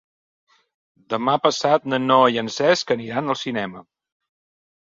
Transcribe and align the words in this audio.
Demà 1.15 1.35
passat 1.43 1.85
na 1.93 2.01
Noa 2.07 2.33
i 2.37 2.41
en 2.45 2.51
Cesc 2.57 2.97
aniran 2.99 3.33
al 3.37 3.41
cinema. 3.45 3.87